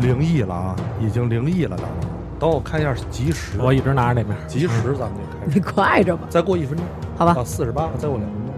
[0.00, 2.06] 灵异了啊，已经灵异了，大伙儿。
[2.38, 4.36] 等我看一下及时，我一直拿着那边。
[4.48, 5.60] 及时，咱们就开始你。
[5.60, 6.84] 快着吧，再过一分钟，
[7.16, 7.44] 好吧到，？
[7.44, 8.54] 四十八，再过两分钟。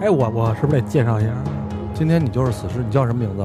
[0.00, 1.30] 哎，我我是不是得介绍一下
[1.92, 3.44] 今天你就是死尸，你叫什么名字？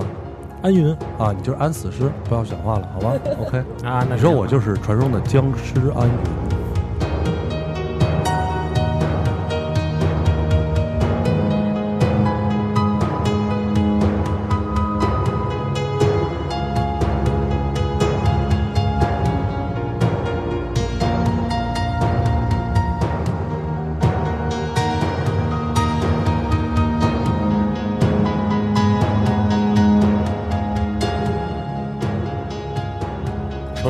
[0.61, 3.13] 安云啊，你就是安死尸，不要讲话了，好吧？
[3.41, 3.57] OK。
[3.83, 4.05] 啊？
[4.09, 6.13] 那你说我就是传说中的僵尸安云。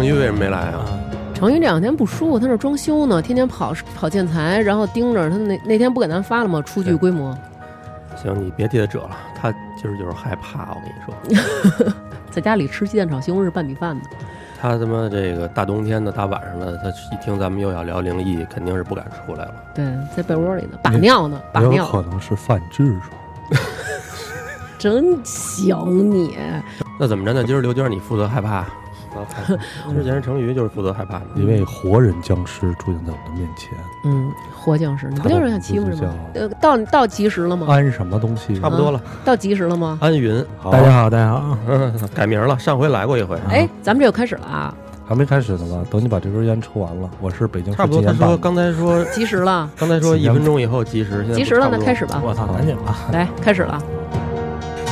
[0.05, 0.85] 程昱为什么没来啊？
[0.85, 0.99] 啊，
[1.33, 6.61] 程宇这两天不舒服，他那装修呢，天天跑跑建材，然后盯着他那那天不给咱发了吗？
[6.61, 7.35] 出具规模，
[8.21, 10.75] 行，你别替他折了，他今儿就是害怕。
[10.75, 10.95] 我跟你
[11.83, 11.93] 说，
[12.29, 14.03] 在家里吃鸡蛋炒西红柿拌米饭呢。
[14.61, 19.53] 他他妈这个大冬天的、大晚上的，他一听咱们又要聊灵异，肯定是不敢出来了。
[19.73, 19.85] 对，
[20.15, 23.57] 在被窝里呢，把尿呢，把尿，可能是范志说。
[24.77, 26.37] 真行你。
[26.99, 27.43] 那怎么着呢？
[27.43, 28.65] 今儿刘娟你负责害怕，
[29.93, 31.25] 之前程昱就是负责害怕的。
[31.35, 33.69] 一位活人僵尸出现在我的面前，
[34.03, 36.13] 嗯，活僵尸，你不就是想欺负人吗？
[36.33, 37.67] 呃，到到及时了吗？
[37.69, 38.59] 安什么东西？
[38.59, 39.97] 差不多了，到及时了吗？
[40.01, 41.57] 安云，好大家好，大家好。
[42.13, 43.37] 改名了，上回来过一回。
[43.49, 44.75] 哎，咱们这就开始了啊！
[45.07, 45.85] 还没开始呢吧？
[45.91, 48.01] 等你把这根烟抽完了，我是北京差不多。
[48.01, 48.35] 他说。
[48.37, 52.19] 刚才说， 及时了，刚才说一分钟以后及时，现在及时了，那开始吧。
[52.23, 52.97] 我操，赶紧吧！
[53.11, 53.79] 来，开始了。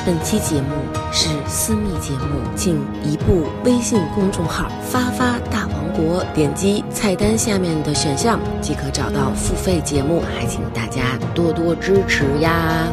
[0.05, 0.67] 本期节目
[1.15, 12.87] 是私密节目，请移步微信公众号“发发大王国”，点击菜单下面的选项即可找到付费节目，还请大家多多支持呀！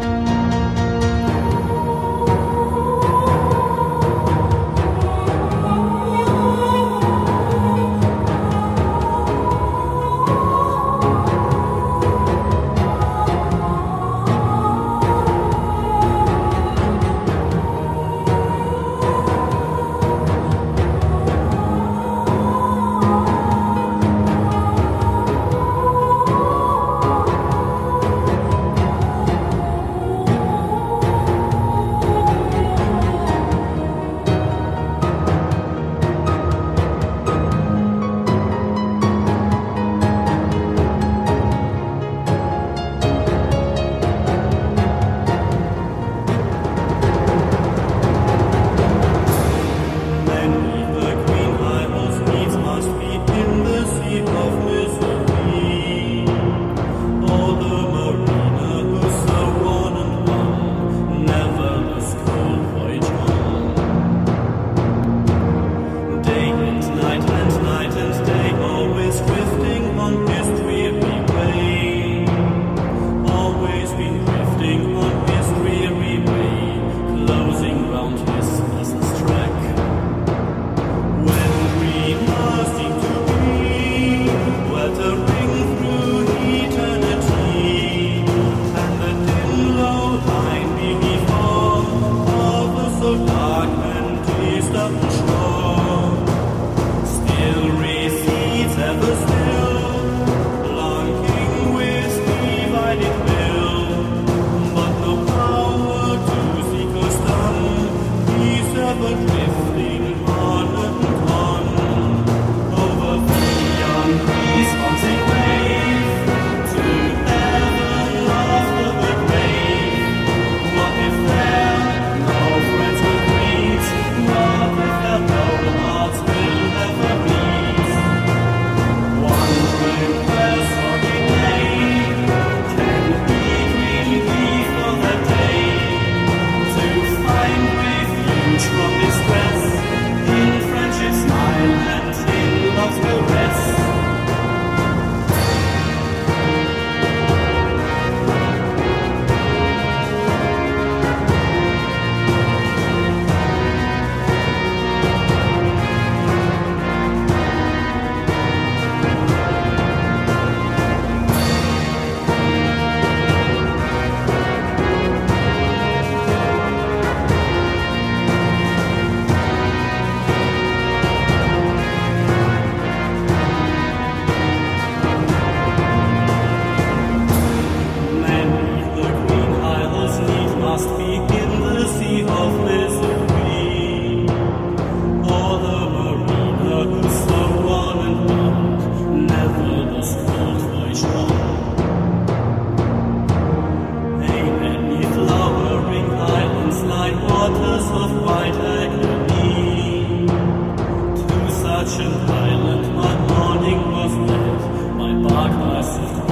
[205.91, 206.29] Peace.